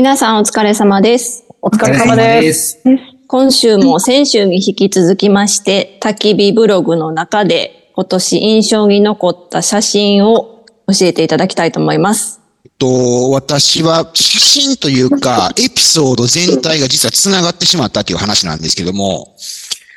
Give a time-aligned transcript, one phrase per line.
[0.00, 1.44] 皆さんお疲れ様です。
[1.60, 2.80] お疲れ様です。
[2.80, 2.82] す。
[3.26, 12.40] 今週も先週に引き続きまして、焚き火ブログの中で今年印象に残った写真を教えていただきたいと思います。
[12.78, 19.36] と、私は写真というか、 エピソード全体が実は繋がってしまったっていう話なんですけども、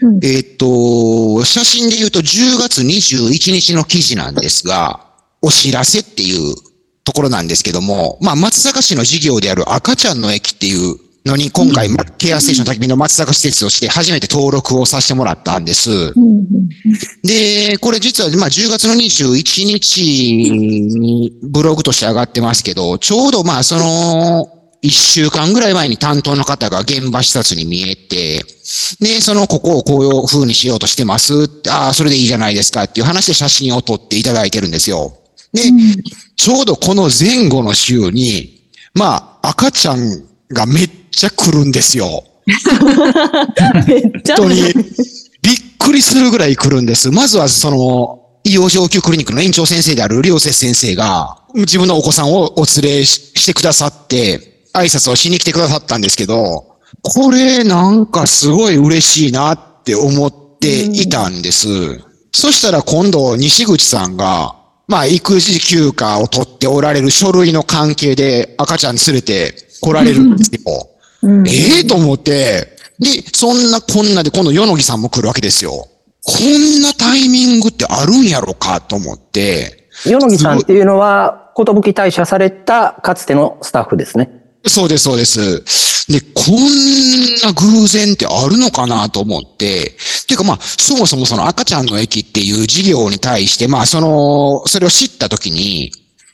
[0.01, 4.99] うんえっと、写真で言うと10月21日の記事なんですが、
[5.41, 6.55] お知らせっていう
[7.03, 16.13] ところなんですけども、まあ、松坂市の事業である赤ちゃんの駅っていうのに今回、ケアステーション焚き火の松坂施設として初めて登録をさせてもらったんです。
[17.23, 24.49] で、これ実は、まあ、10月の21日にブログとして上がってますけど、ちょうどまあ、その、
[24.83, 28.43] 1週間ぐらい前に担当の方が現場視察に見えて、
[28.99, 31.49] で、その、ここをこういう風にしようとしてます。
[31.69, 35.22] ああ、それでいいじゃないですかっていう話で写真を撮っていただいてるんですよ。
[35.53, 35.61] で、
[36.35, 39.97] ちょうどこの前後の週に、まあ、赤ちゃん
[40.51, 42.23] がめっちゃ来るんですよ。
[42.45, 42.53] め
[43.99, 44.61] っちゃ本当に、
[45.41, 47.11] びっくりするぐらい来るんです。
[47.11, 56.65] まずはその、医療上級クリニックの園長先生である良瀬先生が、自分のお子さんをお連れししてくださって、挨拶をしに来てくださったんですけど、
[57.01, 61.67] これなんかすごい嬉しいなって思っていたんです。
[62.31, 64.55] そしたら今度、西口さんが、
[64.87, 70.89] まあ、育児休暇を取っておられる書類の関係で赤ちゃん連れて来られるんですよ。
[71.47, 75.87] ええと思って、で、そんなこんなで今度、与野木さんも来るわけですよ。
[76.25, 84.42] こんなタイミングってあるんやろかと思って、与野木さんっていうのは、寿退社されたかつてのスタッフですね。
[84.65, 86.11] そうです、そうです。
[86.11, 86.55] で、こん
[87.43, 89.95] な偶然ってあるのかなと思って、
[90.27, 95.91] ていうかまあ、そもそもその赤ちゃんの駅っていう事業に対して、まあ、その、それを知ったときに、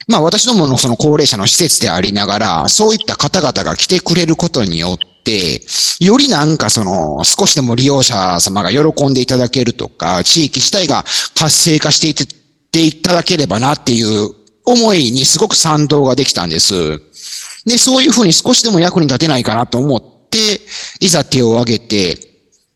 [0.10, 5.62] まあ私どものその高齢者の施設でありながら、そういった方々が来てくれることによって、
[6.00, 11.06] よりなんかその、少しでも利用者様が喜んでいただけるとか、地域自体が
[11.36, 12.28] 活性化していっ
[12.72, 14.34] ていただければなっていう
[14.66, 17.00] 思いにすごく賛同ができたんです。
[17.70, 20.38] で、そういうふうに少しでも役に立てないかなと思って、
[21.00, 22.18] いざ手を挙げて、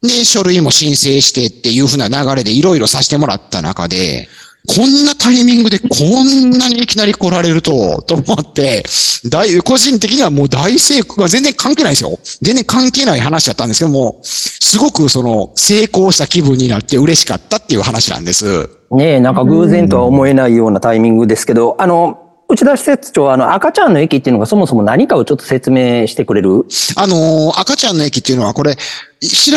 [0.01, 4.27] で、書類も申請してっていうふうな流れでいろいろさせてもらった中で、
[4.65, 5.87] こんなタイミングでこ
[6.23, 8.83] んなにいきなり来られると、と思って、
[9.29, 12.17] 大、個人的にはもう大成功が全然関係ないですよ。
[12.41, 18.69] 全然関係ない話だったんですけども、すごくその成功した気分になって嬉しかったっていう話なんです。
[18.91, 22.22] ねえ、なんか偶然とは思えないようなタイミングですけど、あの、
[22.53, 26.65] 内田施設長は、あの、赤ちゃんの駅っていうのがそもそも何かをちょっと説明してくれる？
[26.95, 28.81] あのー赤ちゃんの駅っていうのはこれ、調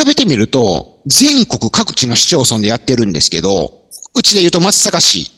[0.07, 3.83] べてみると、全国各地の市町村でやってるんですけど、
[4.15, 5.31] うちで言うと松阪市、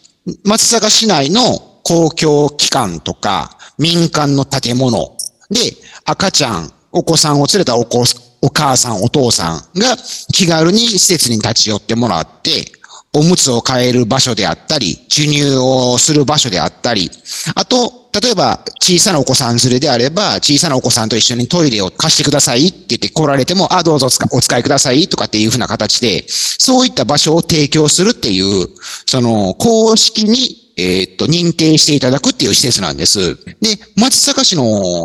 [0.45, 1.41] 松阪市内の
[1.83, 5.17] 公共機関とか民間の建物。
[5.51, 5.59] で
[6.05, 8.05] 赤ちゃん、お子さんを連れたお子、
[8.41, 9.97] お母さん、お父さんが
[10.33, 12.71] 気軽に施設に立ち寄ってもらって、
[13.15, 17.11] おむつを変える場所であったり、授乳をする場所であったり、
[17.55, 28.69] あと、例えば小さなお子さん連れであれば、小さなお子さんと一緒にトイレを貸してくださいって言って来られても、あ、どうぞお使いくださいとかっていうふうな形で、そういった場所を提供するっていう、
[29.07, 33.35] その、公式に、えっと、認定していただくっていう施設なんです。
[33.61, 34.63] で、松阪市の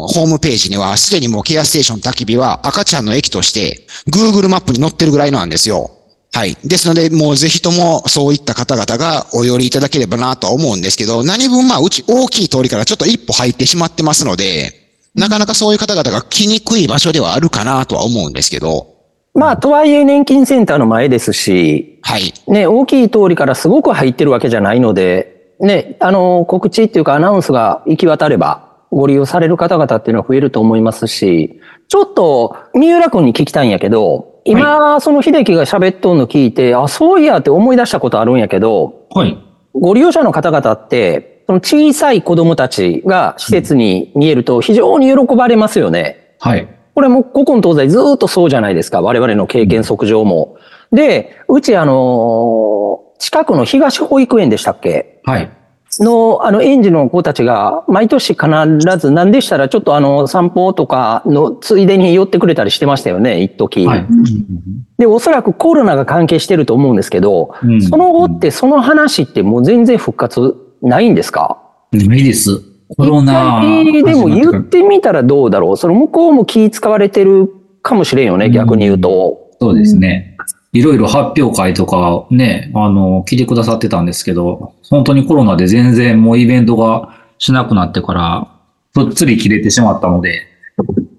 [0.07, 6.02] ホームページには、すでにもうケアステーション焚き火は赤ちゃんの駅として、Google マップに載ってるぐらいなんですよ。
[6.33, 6.57] はい。
[6.65, 14.71] ですので、もうぜひともそういった方々がお寄りいただければなとは思うんですけど、何分まあ、うち大きい通りからちょっと一歩入ってしまってますので、
[15.13, 18.93] なかなかそういう方々が来にくい場所ではあるかなとは思うんですけど、
[19.35, 22.33] まあ、とはいえ年金センターの前ですし、はい。
[22.47, 39.37] ね、大きい通りからすごく入ってるわけじゃないので、ね、あの、告知っていうかアナウンスが行き渡れば、ご利用される方々っていうのは増えると思いますし、ちょっと、三浦君に聞きたいんやけど、今、その秀樹が喋っとんの聞いて、あ、そういやって思い出したことあるんやけど、はい。
[39.73, 46.35] ご利用者の方々って、その小さい子供たちが施設に見えると非常に喜ばれますよね。
[46.39, 46.67] はい。
[46.95, 49.01] これも古今東西ずーっとそうじゃないですか。
[49.01, 50.57] 我々の経験則上も。
[50.91, 55.21] で、うちあのー近くの東保育園でしたっけ？
[55.23, 55.49] はい。
[56.01, 58.47] の、あの、園児の子たちが、毎年必
[58.97, 63.85] ず、何でしたら、ちょっとあの、散歩とかのついでに寄ってくれたりしてましたよね、一時。
[63.85, 64.05] はい。
[64.97, 71.57] で、おそらくコロナが関係してると思うんですけど、うんその後ってその話ってもう全然復活ないんですか？
[71.91, 72.61] ないです。
[72.95, 73.61] コロナ。
[73.61, 77.49] でも言っててみたらどうだろうその向こうも気使われてる
[77.81, 79.09] かもしれんよね、逆に言うと。
[79.59, 80.32] からそうですね。
[80.73, 88.47] いろいろ発表会とかね、あの、聞いてくださってたんですけど、本当にコロナで全然もうイベントがしなくなってから、
[88.93, 90.47] ぷっつり切れてしまったので、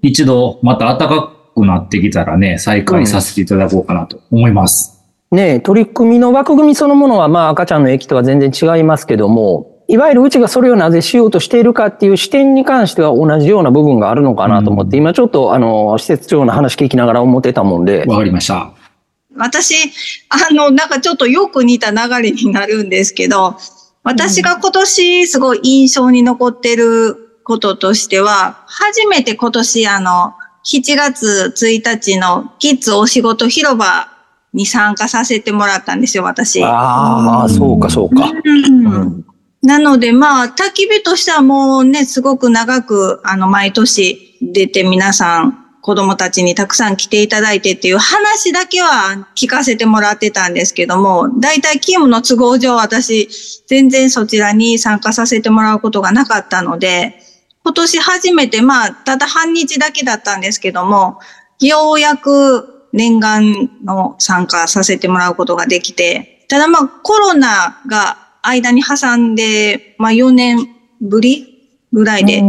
[0.03, 5.05] 一度また暖かくなってきたらね、再開させていただこうかなと思います。
[5.31, 18.73] ねえ取り組みの枠組みそのものは、まあ、赤ちゃんの駅とは全然違いますけども、いわゆるうちがそれをなぜしようとしているかっていう視点に関しては同じような部分があるのかなと思って、今ちょっと、あの、施設長の話聞きながら思ってたもんで、わかりました。
[19.37, 19.75] 私、
[20.29, 23.57] あの、なんかちょっとよく似た流れになるんですけど、
[24.03, 30.35] 私が今年すごい印象に残ってることとしては、初めて今年あの、
[30.65, 34.09] 7月1日のキッズお仕事広場
[34.53, 36.63] に参加させてもらったんですよ、私。
[36.63, 38.31] ああ、そうか、そうか。
[38.45, 39.25] うん
[39.65, 53.29] なので、まあ、焚き火としてはもうね、すごく長く、あの、毎年出て皆さん、子供たちにたくさん来ていただいてっていう話だけは聞かせてもらってたんですけども、大体勤務の都合上私、
[53.67, 57.21] 全然そちらに参加させてもらうことがなかったので、
[57.65, 61.19] 今年初めて、まあ、ただ半日だけだったんですけども、
[61.61, 70.67] ようやく念願の参加させてもらうことができて、ただまあコロナが間に挟んで、まあ4年
[71.03, 72.43] ぶりぐらいで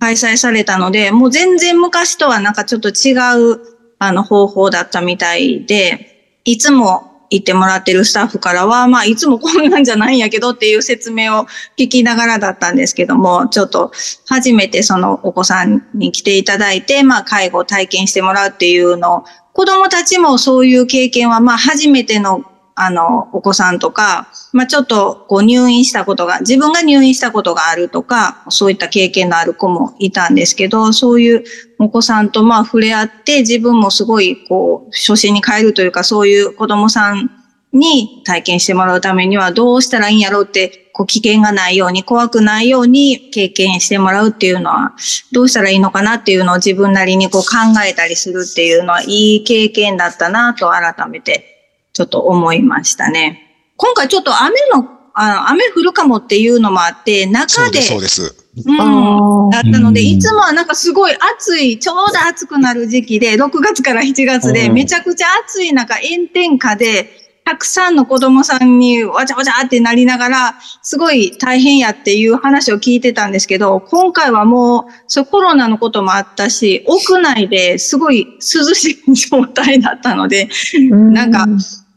[0.00, 3.12] 開催されたので、もう全然昔とはなんかちょっと違
[3.52, 3.60] う
[3.98, 11.46] あの方法だったみたいで、いつも行ってもらってるスタッフからは、まあいつもこんなんじゃないんやけどっていう説明を
[11.78, 13.92] 聞きながらだったんですけども、ちょっと
[14.26, 22.49] 初めてそのお子さんに来ていただいて、まあ介護を体験してもらうっていうのを、子供たちもそういう経験はまあ初めての
[22.82, 31.44] あの、お子さんとか、まあちょっとこう入院したことが、自分が入院したことがあるとか、そういった経験のある子もいたんですけど、そういう
[31.78, 37.30] お子さんとまあ触れ合って、自分もすごいこう、初心に変えるというか、そういう子供さん
[37.74, 44.94] に体験してもらうためにはどうしたらいいんやろうって、こう危険がないように、怖くないように経験してもらうっていうのは、
[45.32, 51.59] どうしたらいいのかなっていうのを自分なりにこう考えたりするっていうのは、いい経験だったなと改めて
[51.92, 53.72] ちょっと思いましたね。
[53.76, 58.40] 今回ちょっと雨の、あの雨降るかもっていうのもあって、そ中で、うです、そうです。
[58.66, 78.40] うん、だったので、うんいつもはなんかすごい暑い、ちょうど暑くなる時期で、6月から7月で、うんめちゃくちゃ暑い中、炎天下で、たくさんの子供さんにわちゃわちゃってなりながら、すごい大変やっていう話を聞いてたんですけど、今回はもう、そうコロナのこともあったし、屋内ですごい涼
[78.74, 80.48] しい状態だったので、
[80.90, 81.46] なんか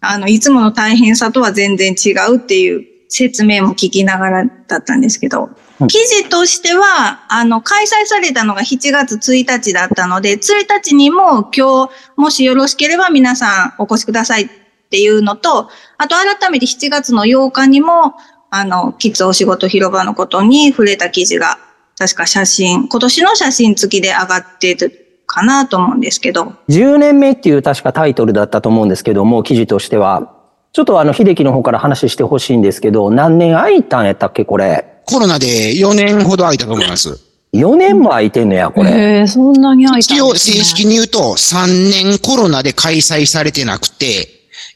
[0.03, 5.87] あの、いつもの大変さとは全然違うっていう説明も聞きながらだったんですけど、うん。
[5.87, 14.47] 記事としては、あの、開催されたのが7月1日だったので、1日にも今日、もしよろしければ皆さんお越しくださいっ
[14.89, 18.15] ていうのと、あと改めて7月の8日にも、
[18.49, 21.59] あの、キッズお仕事広場のことに触れた記事が、
[21.97, 30.33] 確か写真、今年の写真付きで上がってるかなと思うんですけど、10年目っていう確かタイトルだったと思うんですけども、記事としては。
[30.73, 35.01] ちょっとあの、秀樹の方から話してほしいんですけど、何年空いたんやったっけ、これ？
[35.05, 37.19] コロナで4年ほど空いたと思います。
[37.53, 38.89] 4年も空いてんのや、これ。
[38.89, 41.67] へえ、そんなに空いたん一応ですね正式に言うと3
[42.07, 44.27] 年コロナで開催されてなくて、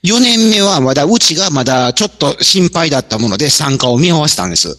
[0.03, 4.77] 4年目はまだうちがまだちょっと心配だったもので参加を見合わせたんです。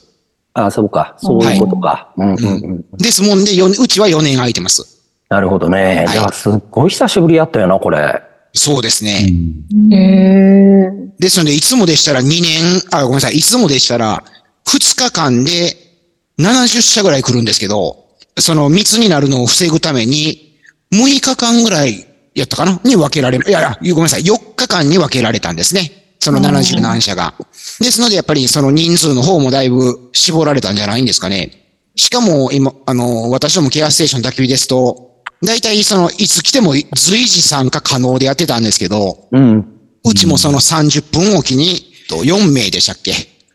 [0.55, 1.17] あそうか。
[1.19, 2.13] そういうことか。
[2.17, 2.85] うんうんうん。
[2.99, 4.98] ですもんで、ようちは4年空いてます。
[5.29, 5.99] なるほどね。
[5.99, 8.23] はいじゃあ、すっごい久しぶりやったよな、これ。
[8.55, 9.31] そうですね。
[9.93, 10.91] へえ。
[11.19, 14.25] ですので、いつもでしたら2年、あ、ごめんなさい、いつもでしたら
[14.67, 15.77] 2日間で
[16.39, 18.07] 70社ぐらい来るんですけど、
[18.39, 20.57] その密になるのを防ぐために、
[20.93, 22.81] 6日間ぐらいやったかな？
[22.85, 26.15] に分けられ、いやいや、ごめんなさい、4日間に分けられたんですね。
[26.21, 27.35] その70何社が。
[27.81, 31.53] ですので、やっぱりその人数の方もだいぶ絞られたんじゃないんですかね。
[31.97, 39.75] しかも、今、あの、私どもケアステーション焚き火ですと、大体その、いつ来ても随時参加可能でやってたんですけど、うん。
[40.05, 43.13] うちもその30分おきに、と4名でしたっけ？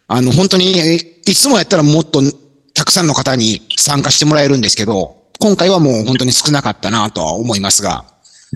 [0.07, 2.21] あの、本当に、えいつもやったらもっと
[2.73, 8.05] たくさんの方に参加してもらえるんですけど、今回はもう本当に少なかったなとは思いますが、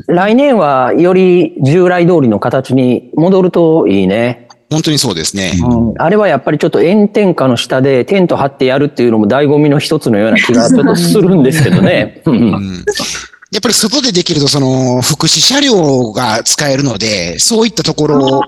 [0.07, 4.47] 来年はより従来通りの形に戻るといいね。
[4.69, 5.53] 本当にそうですね。
[5.63, 12.21] うん、あれはやっぱりちょっと炎天下の下でテント張ってやるっていうのも醍醐味の一つのような気がちょっとするんですけどね。
[13.51, 18.41] やっぱり外でできると、その、福祉車両が使えるので、そういったところを、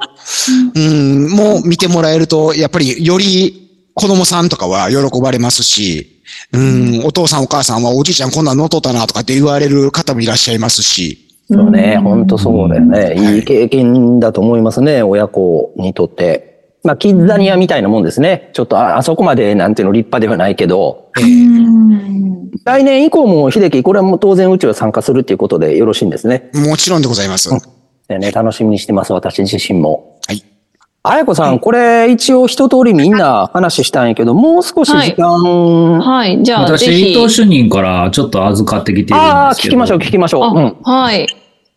[0.75, 13.37] うん、もう見てもらえると、やっぱりより子供さんとかは喜ばれますし、うん、お父さんお母さんはおじいちゃんこんなん乗っとったなとかって言われる方もいらっしゃいますし、そうね、本当そうだよね。
[13.37, 13.39] い。
[13.39, 16.75] い経験だと思いますね、親子にとって。
[16.83, 18.51] まあ、キッザニアみたいなもんですね。
[18.53, 22.08] ちょっとああそこまでなんていうの立派ではないけど、ええ
[22.63, 26.49] 来年以降も秀樹、これはもう当然うちは参加するっていうことでよろしいんですね。
[26.53, 27.49] もちろんでございます。
[27.49, 27.59] は
[28.07, 30.19] でね、楽しみにしてます、私自身も。
[30.31, 30.41] い。
[31.03, 36.43] あやこさん、これ一応一通りみんな話したんやけど、もう少し時間、はい。
[36.43, 37.11] じゃあ、ぜ私、ひ。
[37.13, 39.73] 伊藤主任からちょっと預かってきてるんああ、ですけど。
[39.73, 40.57] 聞きましょう、聞きましょう。
[40.57, 40.75] うん。
[40.83, 41.27] あ、はい。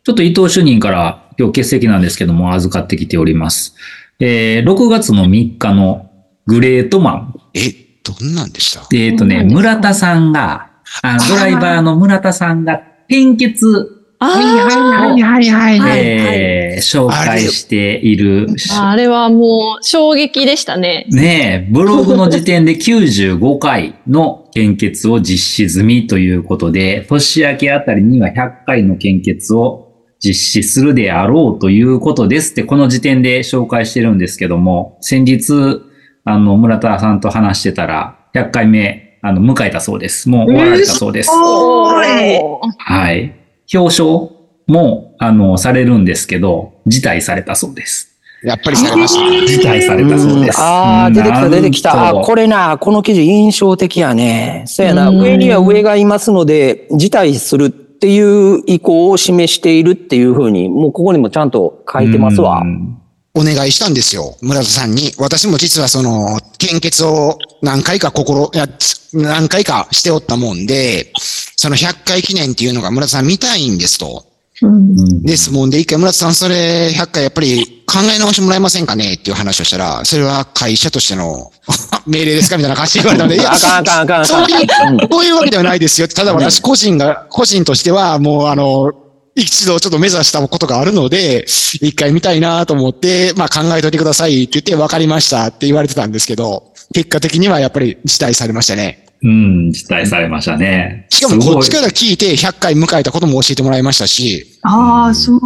[0.05, 3.75] ちょっと伊藤主任から今日欠席なんですけども預かってきております。
[4.19, 6.11] えー、6月の3日の
[6.47, 7.35] グレートマン。
[7.55, 7.61] え、
[8.03, 8.87] どんなんでした？
[8.95, 10.71] えっ、とね、村田さんが、
[11.03, 16.01] あのドライバーの村田さんが献血、あはいはいはいはい。
[16.01, 21.07] えー紹介している、あ、あれはもう衝撃でしたね。
[21.11, 35.83] ねえ、ブログの時点で95回の献血を実施済みということで、年明けあたりには100回の献血を実施するであろうということですって、この時点で紹介してるんですけども、先日、
[36.25, 40.29] あの、村田さんと話してたら、100回目、あの、迎えたそうです。
[40.29, 41.31] もう終わられたそうです。
[41.33, 42.41] おーい
[42.79, 43.35] はい。
[43.75, 44.31] 表彰
[44.67, 48.13] も、あの、されるんですけど、辞退されたそうです。
[48.43, 49.47] やっぱりされました。
[49.47, 50.61] 辞退されたそうです。
[50.61, 52.09] ああ、出てきた、出てきた。
[52.09, 54.65] あこれな、この記事印象的やね。
[54.67, 62.65] そうやな、うん上には上がいますので、辞退するっていう意向を示しているっていうふうに、もうここにもちゃんと書いてますわう。
[62.65, 62.99] ん
[63.35, 64.37] お願いしたんですよ。
[64.43, 65.13] 村田さんに。
[65.19, 68.67] 私も実はその、献血を何回か心、いや、
[69.15, 71.13] 何回かしておったもんで、
[71.57, 74.27] その100回記念っていうのが村田さん見たいんですと。
[74.61, 81.51] うんうんですもんで、一回村田さんそれ100回やっぱり考え直してもらえませんかねっていう話をしたら、それは会社としての
[82.07, 84.27] 命令ですかみたいな感じで言われたので、いやあ、かんあかんあかんあかん。
[84.27, 86.09] そういう、そういうわけではないですよ。
[86.09, 88.93] ただ私個人が、個人としてはもうあの、
[89.35, 99.07] 一度ちょっと目指したことがあるので、一回見たいなと思って、まあ考えといてくださいって言って分かりましたって言われてたんですけど、結果的にはやっぱり辞退されましたね。
[99.23, 101.07] うん、辞退されましたね。
[101.11, 105.41] しかもこっちから聞いて100回迎えたことも教えてもらいましたし、ああ、そう。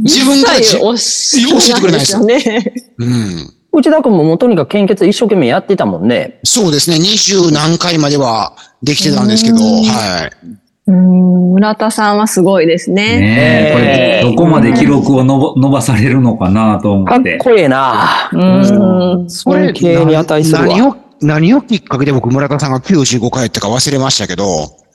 [0.00, 2.74] 自分から教え教えてくれないですよね。
[2.98, 3.52] うん。
[3.72, 6.40] 内田君ももうとにかく献血一生懸命やってたもんね。
[6.44, 6.98] そうですね。
[6.98, 10.61] 二十何回まではできてたんですけど、うんはい。
[10.86, 13.20] うん、村田さんはすごいですね。
[13.20, 17.38] ねえ、これ、どこまで記録をのぼ伸ばされるのかなと思かっって。
[17.38, 18.30] こええな。
[18.32, 19.30] うん。
[19.30, 20.66] 尊敬に値するわ。
[20.66, 24.44] 何を、何をきっかけで僕村田さんが95回やったか忘れましたけど、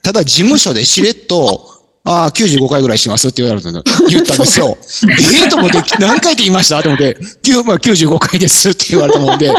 [0.04, 4.78] ただ事務所でしれっと、ああ、95回ぐらいしますって言われたの、言ったんですよ。
[5.42, 9.54] ええと思って、何回って言いましたと思って、9まあ、95回ですって言われたもんで、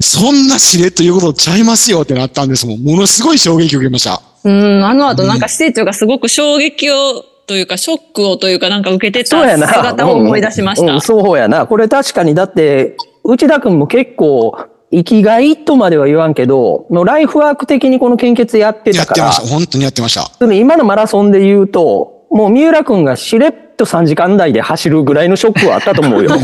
[0.00, 2.80] そんなしれっと言うことちゃいますよってなったんですもん。
[2.80, 4.20] ものすごい衝撃を受けました。
[4.48, 9.68] うん、あの後なんか施設長がすごく衝撃を、というか、ショックをというか、なんか受けてたそうやな。
[9.68, 10.86] 姿を思い出しました。
[10.86, 11.66] うんうんそうやな。
[11.66, 14.58] これ確かに、だって、内田君も結構、
[14.90, 19.56] 生きがいとまでは言わんけど、のライフワーク的にこの献血やってたからやってまし、た。
[19.56, 20.54] 本当にやってました。
[20.54, 26.30] 今のマラソンで言うと、もう三浦君がしれっと3時間台で走るぐらいのショックはあったと思うよ。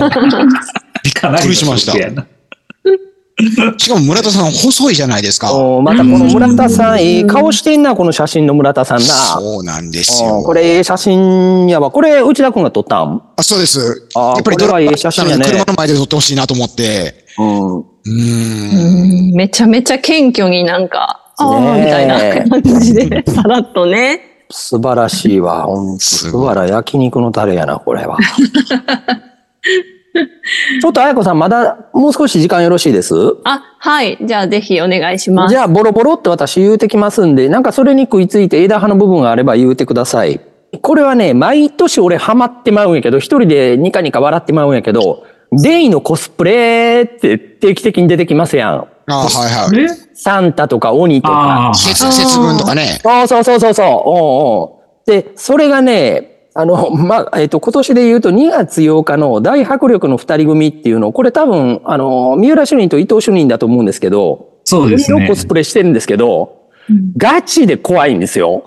[1.04, 2.24] びっくりしました
[3.78, 5.52] しかも村田さん細いじゃないですか。
[5.52, 9.04] おまたこの村田さん、いい顔してんな、この写真の村田さんな。
[9.04, 10.38] そうなんですよ。
[10.38, 11.90] おこれ、ええ写真やわ。
[11.90, 13.22] これ、内田君が撮ったん？
[13.36, 14.08] あ、そうです。
[14.14, 17.24] あーやっぱりこれはいい写真やね車の前で撮ってほしいなと思って。
[17.38, 17.78] うん。
[17.78, 19.28] うーん。
[19.28, 24.20] うんめちゃめちゃ謙虚になんか、ああ、みたいな感じで、 さらっとね。
[24.50, 25.64] 素晴らしいわ。
[25.64, 28.16] ほんと、素晴ら焼肉のタレやな、これは。
[30.80, 33.14] ちょっと、あやこさん、まだ、もう少し時間よろしいです？
[33.44, 34.18] あ、はい。
[34.20, 35.52] じゃあぜひお願いします。
[35.52, 40.40] じゃあ、ボロボロって私言うてきますんで、なんかそれに食いついて枝葉の部分があれば言うてください。
[40.82, 48.88] これはね、毎年俺ハマってまうんやけど、一人でニカニカ笑ってまうんやけど、デイのコスプレって定期的に出てきますやん。
[49.06, 49.88] あーはいはい。
[50.14, 51.34] サンタとか鬼とか。
[51.34, 52.98] ああ、節、節分とかね。
[53.02, 53.86] そうそうそうそうそう。
[53.86, 65.34] おうおうで、それがね、あの、まあ、えっ、と、今年で言うと2月8日の大迫力の二人組っていうの、これ多分、あの、三浦主任と伊藤主任だと思うんですけど、そうですねコ。
[65.34, 66.70] スプレしてるんですけど、
[67.16, 68.62] ガチで怖いんですよ。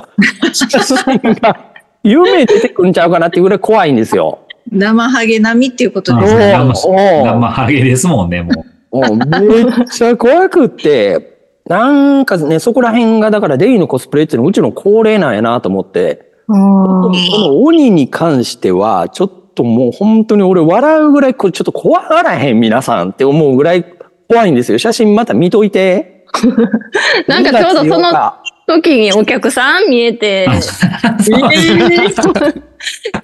[2.04, 4.40] 夢出てくんちゃうかなっていうぐらい怖いんですよ。
[4.70, 6.52] 生ハゲ並みっていうことあですね。
[6.52, 8.98] 生ハゲですもんね、もう。
[8.98, 23.86] もうめっちゃ怖くって、なんかね、そこら辺がだからデイのコスプレっていうのはうちの恒例なんやなと思って、この鬼に関しては、ちょっともう本当に俺笑うぐらい、これちょっと怖がらへん皆さんって思うぐらい
[24.30, 24.78] 怖いんですよ。
[24.78, 26.26] 写真また見といて。
[27.28, 28.34] なんかちょうどそ2月8
[28.68, 30.58] の日時にお客さん見えて、えー。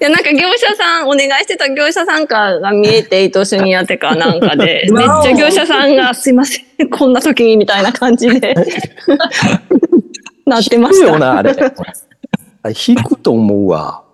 [0.00, 8.54] や、なんか業者さん、お願いしてた業者さんかが見えて、伊藤主任やってかなんかで、 めっちゃ業者さんが、すいません、こんな時にみたいな感じで、
[10.46, 11.06] なってました。
[11.06, 11.54] よな、あれ。
[12.70, 14.04] 引くと思うわ。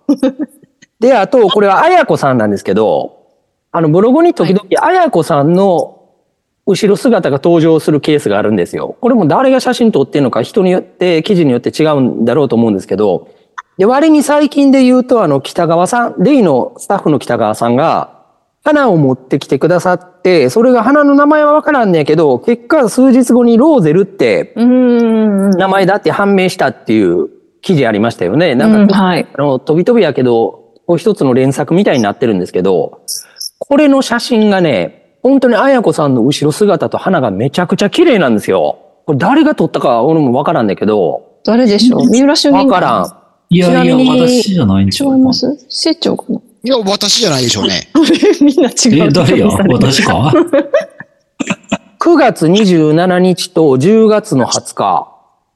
[0.99, 3.27] で、あと、これはあやこさんなんですけど、
[3.71, 6.01] あの、ブログに時々あやこさんの
[6.65, 8.95] 後ろ姿が登場するケースがあるんですよ。
[9.01, 13.29] これも誰が写真撮ってるのか人によって、記事によって違うんだろうと思うんですけど、
[13.77, 18.21] で、割に最近で言うと、あの、北川さん、レイのスタッフの北川さんが、
[18.63, 24.53] 花を持ってきてくださって、それが花の名前はわからんねんけど、結果数日後にローゼルって。
[24.55, 28.55] 名前だって判明したっていう記事ありましたよね。
[28.55, 29.27] なうんん、か、はい。
[29.37, 33.01] あの、飛び飛びやけど、こう一つの連作みたいになってるんですけど、
[33.59, 38.79] これの写真がね、本当に綾子さんの後ろ姿と花がめちゃくちゃ綺麗なんですよ。
[39.05, 42.09] これ誰が撮ったか俺もわからんねんけど、誰でしょう？
[42.09, 43.17] 三浦主任わからん。
[43.49, 45.65] いやいや、私じゃないんちゃ違いうます？
[45.69, 46.39] 市長かな？
[46.63, 47.89] いや、私じゃないでしょうね。
[48.41, 49.07] みんな違う。
[49.07, 49.47] え、誰や？
[49.47, 50.31] 私か？
[51.99, 55.10] 9月27日と10月の20日。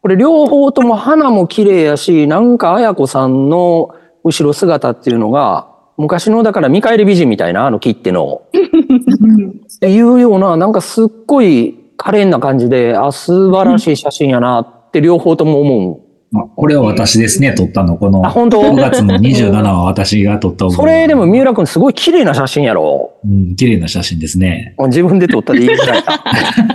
[0.06, 8.44] これ両方とも花も綺麗やし、なんか綾子さんの後ろ姿っていうのが、昔のだから見返り美人みたいな、あの切手の。
[8.54, 17.98] っていうような、なんかすっごい可憐な感じで、あ、素晴らしい写真やなって両方とも思あこれは私ですね、撮ったの。
[17.98, 18.26] このう。
[18.26, 20.70] あ、本当？5月の27は私が撮った。
[20.70, 23.14] それでも三浦くんすごい綺麗な写真やろ。
[23.24, 24.76] うん、綺麗な写真ですね。
[24.78, 26.75] 自分で撮ったで言いづらいな。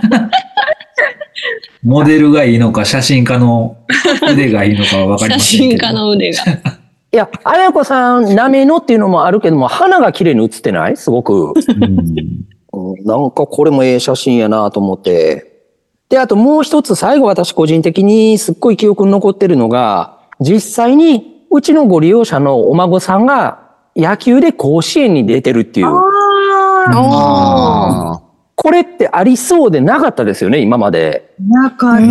[1.83, 3.77] モデルがいいのか、写真家の
[4.31, 5.87] 腕がいいのかはわかり写ませんけど。
[5.87, 6.43] 真家の腕が。
[7.13, 10.97] いや、綾子さん、なめのっていうのもあるけども、花が綺麗に写ってない？
[10.97, 11.33] すごく。
[11.33, 12.25] うんうん
[13.03, 15.65] なんかこれもええ写真やなと思って。
[16.09, 23.59] で、あともう一つ最後私個人的にすっごい記憶に残ってるのが、実際にうちのご利用者のお孫さんが
[23.95, 25.87] 野球で甲子園に出てるっていう。
[25.87, 26.01] あ
[26.87, 28.21] ああ。
[28.63, 31.33] これってありそうでなかったですよね、今まで。
[31.39, 32.05] あ、なかった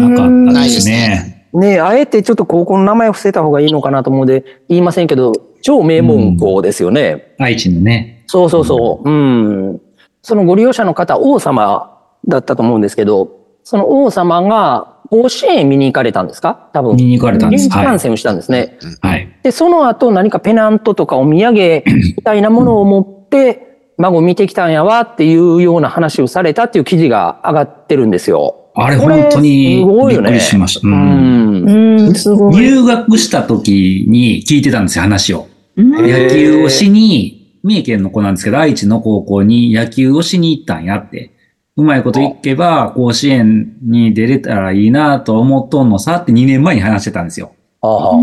[0.65, 1.47] ですすね。
[1.53, 1.81] ね。
[1.81, 5.33] あえてちょっと高校の名前を伏せた方がいいのかなと思うので言いませんけど、
[5.63, 7.35] 超名門校ですよね。
[7.39, 8.25] 愛知のね。
[8.27, 9.09] そうそうそう。
[9.09, 9.81] うん。
[10.23, 13.31] そのご利用者の方、王様だったと思うんですけど、
[13.63, 16.69] その王様が甲子園見に行かれたんですか？
[16.73, 16.97] 多分。
[16.97, 18.79] 見に行かれたんです観戦をしたんですね。
[19.03, 19.29] はい。
[19.43, 21.85] で、その後何かペナントとかお土産
[22.17, 23.70] みたいなものを持って、
[24.01, 28.57] 孫見てきたんやわっていうような話をされたっていう記事が上がってるんですよ。
[28.75, 30.89] あれ本当にすごいよねびっくりしました。
[30.89, 32.01] ううんん。
[32.01, 32.57] うん、すごい。
[32.57, 35.49] 入学した時に聞いてたんですよ、話を。
[35.77, 41.33] へ野ー球をしに、三重県の子なんですけど、愛知の高校に野球をしに行ったんやって。
[41.77, 47.53] うまいこといけば、甲子園に出れたらいいなと思っとんのさって2年前に話してたんですよ。
[47.83, 48.23] ああ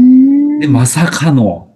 [0.59, 1.69] で、まさかの、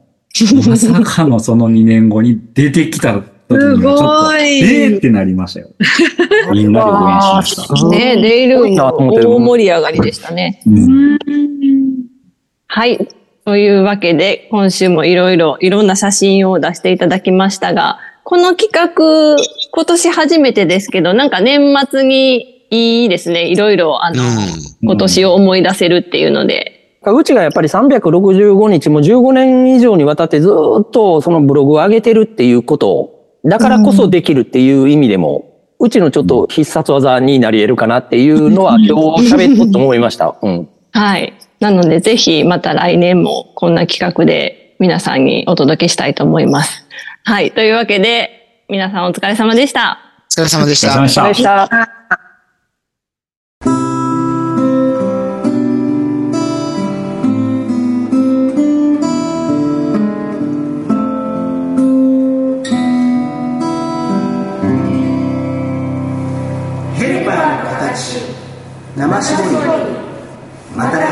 [0.65, 3.21] まさかのその2年後に出てきた
[3.59, 5.67] すごいえーってなりましたよ。
[6.53, 7.89] みんなで応援しました。
[7.89, 10.61] ね、デイル大盛り上がりでしたね。
[10.65, 11.17] うん
[12.73, 13.07] はい。
[13.43, 19.35] というわけで、今週もいろいろ、いろんな写真を出していただきましたが、この企画、
[19.71, 23.47] 今年初めてですけど、なんか年末にいいですね。
[23.49, 24.27] いろいろ、あの、う
[24.83, 26.97] 今年を思い出せるっていうので。
[27.03, 40.37] うちがやっぱり365日も15年以上にわたってずっとそのブログを上げてるっていうことだからこそできるっていう意味でも、うちのちょっと必殺技になり得るかなっていうのは今日喋っとって思いました。
[40.41, 40.69] うん。
[40.91, 41.33] はい。
[41.59, 46.85] なので、ぜひまた来年もこんな企画で皆さんにお届けしたいと思います。
[47.23, 47.51] はい。
[47.51, 49.99] というわけで、皆さんお疲れ様でした。
[50.37, 51.33] お疲れ様でしたお疲れ様で。
[51.33, 52.00] した
[69.01, 69.55] 生絞り
[70.75, 71.10] また